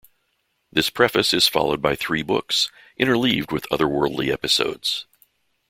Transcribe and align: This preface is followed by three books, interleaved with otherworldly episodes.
This 0.71 0.89
preface 0.89 1.31
is 1.31 1.47
followed 1.47 1.79
by 1.79 1.95
three 1.95 2.23
books, 2.23 2.71
interleaved 2.99 3.51
with 3.51 3.67
otherworldly 3.71 4.33
episodes. 4.33 5.05